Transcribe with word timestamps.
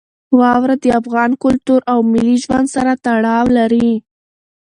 واوره 0.39 0.75
د 0.83 0.85
افغان 0.99 1.31
کلتور 1.43 1.79
او 1.91 1.99
ملي 2.11 2.37
ژوند 2.43 2.67
سره 2.75 2.91
تړاو 3.05 3.45
لري. 3.57 3.91